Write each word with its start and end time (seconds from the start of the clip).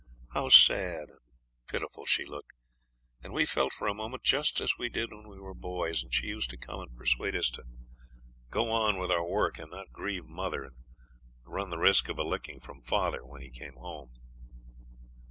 How 0.33 0.49
sad 0.49 1.11
and 1.11 1.19
pitiful 1.67 2.05
she 2.07 2.25
looked, 2.25 2.53
and 3.21 3.31
we 3.33 3.45
felt 3.45 3.71
for 3.71 3.87
a 3.87 3.93
moment 3.93 4.23
just 4.23 4.59
as 4.59 4.75
we 4.75 4.89
did 4.89 5.11
when 5.11 5.27
we 5.29 5.37
were 5.39 5.53
boys, 5.53 6.01
and 6.01 6.11
she 6.11 6.25
used 6.25 6.49
to 6.49 6.57
come 6.57 6.79
and 6.79 6.97
persuade 6.97 7.35
us 7.35 7.51
to 7.51 7.65
go 8.49 8.71
on 8.71 8.97
with 8.97 9.11
our 9.11 9.23
work 9.23 9.59
and 9.59 9.69
not 9.69 9.91
grieve 9.91 10.25
mother, 10.25 10.63
and 10.65 10.73
run 11.45 11.69
the 11.69 11.77
risk 11.77 12.09
of 12.09 12.17
a 12.17 12.23
licking 12.23 12.59
from 12.59 12.81
father 12.81 13.23
when 13.23 13.43
he 13.43 13.51
came 13.51 13.75
home. 13.75 14.09